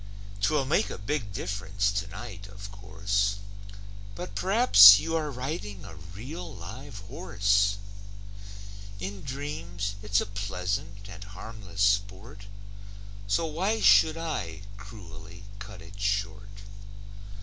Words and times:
'Twill 0.41 0.65
make 0.65 0.89
a 0.89 0.97
big 0.97 1.31
diff'rence 1.31 1.91
tonight, 1.91 2.47
of 2.47 2.71
course, 2.71 3.35
But 4.15 4.33
p'rhaps 4.33 4.97
you 4.97 5.15
are 5.15 5.29
riding 5.29 5.85
a 5.85 5.93
real 5.93 6.55
live 6.55 7.01
horse; 7.07 7.77
In 8.99 9.21
dreams, 9.21 9.93
it's 10.01 10.19
a 10.19 10.25
pleasant 10.25 11.07
and 11.07 11.23
harmless 11.23 11.81
sport, 11.83 12.47
So 13.27 13.45
why 13.45 13.79
should 13.79 14.17
I 14.17 14.63
cruelly 14.75 15.43
cut 15.59 15.83
it 15.83 15.99
short? 16.01 16.61